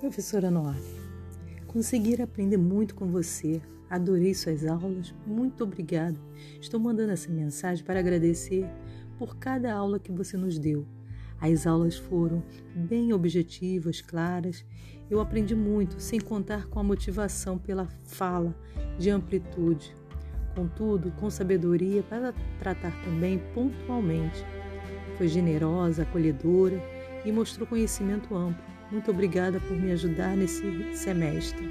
[0.00, 0.80] Professora Noale,
[1.66, 3.60] conseguir aprender muito com você.
[3.90, 5.14] Adorei suas aulas.
[5.26, 6.18] Muito obrigada.
[6.58, 8.66] Estou mandando essa mensagem para agradecer
[9.18, 10.86] por cada aula que você nos deu.
[11.38, 12.42] As aulas foram
[12.74, 14.64] bem objetivas, claras.
[15.10, 18.56] Eu aprendi muito, sem contar com a motivação pela fala
[18.98, 19.94] de amplitude.
[20.54, 24.46] Contudo, com sabedoria para tratar também pontualmente.
[25.18, 26.82] Foi generosa, acolhedora
[27.22, 30.62] e mostrou conhecimento amplo muito obrigada por me ajudar nesse
[30.96, 31.68] semestre.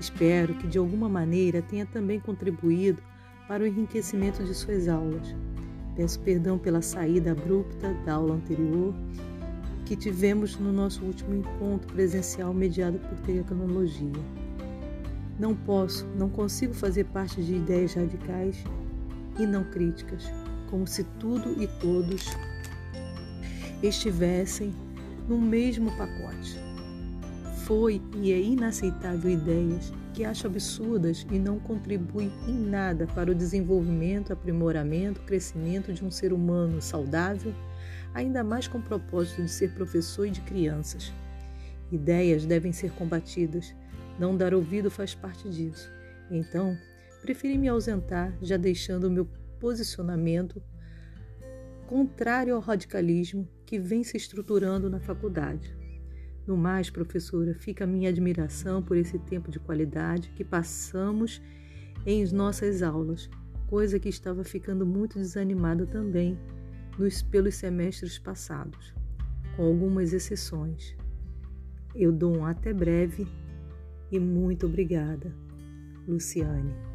[0.00, 3.02] Espero que de alguma maneira tenha também contribuído
[3.46, 5.34] para o enriquecimento de suas aulas.
[5.94, 8.94] Peço perdão pela saída abrupta da aula anterior
[9.84, 14.12] que tivemos no nosso último encontro presencial mediado por tecnologia.
[15.38, 18.64] Não posso, não consigo fazer parte de ideias radicais
[19.38, 20.30] e não críticas,
[20.70, 22.24] como se tudo e todos
[23.82, 24.72] estivessem
[25.32, 26.58] no mesmo pacote.
[27.64, 33.34] Foi e é inaceitável ideias que acho absurdas e não contribuem em nada para o
[33.34, 37.54] desenvolvimento, aprimoramento, crescimento de um ser humano saudável,
[38.12, 41.10] ainda mais com o propósito de ser professor e de crianças.
[41.90, 43.74] Ideias devem ser combatidas,
[44.18, 45.90] não dar ouvido faz parte disso.
[46.30, 46.76] Então,
[47.22, 49.26] preferi me ausentar, já deixando o meu
[49.58, 50.62] posicionamento
[51.86, 55.74] contrário ao radicalismo que vem se estruturando na faculdade.
[56.46, 61.40] No mais, professora, fica a minha admiração por esse tempo de qualidade que passamos
[62.04, 63.30] em nossas aulas,
[63.68, 66.38] coisa que estava ficando muito desanimada também
[66.98, 68.92] nos, pelos semestres passados,
[69.56, 70.94] com algumas exceções.
[71.94, 73.26] Eu dou um até breve
[74.10, 75.34] e muito obrigada,
[76.06, 76.91] Luciane.